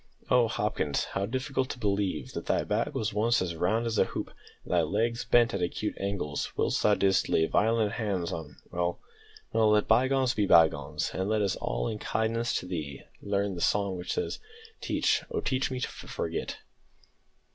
[0.31, 0.47] Oh!
[0.47, 4.31] Hopkins, how difficult to believe that thy back was once as round as a hoop,
[4.63, 8.99] and thy legs bent at acute angles whilst thou didst lay violent hands on well,
[9.53, 13.61] well; let bygones be bygones, and let us all, in kindness to thee, learn the
[13.61, 14.39] song which says
[14.81, 16.57] "Teach, O teach me to forget."